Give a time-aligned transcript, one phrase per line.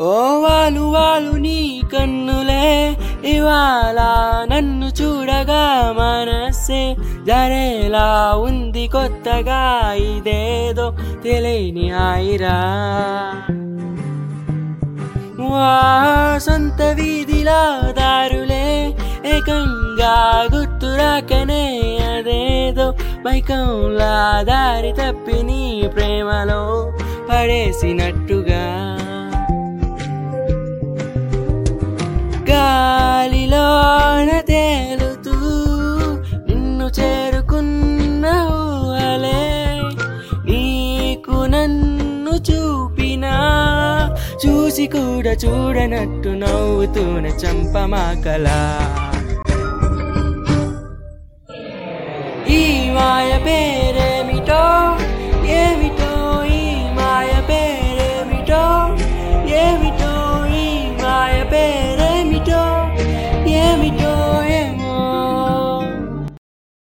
[0.00, 3.98] ఓ వాలు వాలు నీ కన్నులే ఇవాళ
[4.52, 6.96] నన్ను చూడగా మనసే.
[7.26, 10.90] జరేలా ఉంది కొత్తగా ఇదేదో
[11.22, 12.56] తెలియని ఆయిరా.
[15.40, 18.94] వా సొంత వీధిలా దారులే
[19.26, 22.90] ఏకంగా గుర్తురాకనే అదేదో
[23.26, 26.92] మైకంలా దారి తప్పి నీ ప్రేమలో
[27.30, 28.39] పడేసినట్టు
[42.30, 43.32] నన్ను చూపినా
[44.42, 48.58] చూసి కూడా చూడనట్టు నవ్వుతూనే చంపమాకలా.
[52.58, 52.60] ఈ
[52.96, 53.58] మాయ పే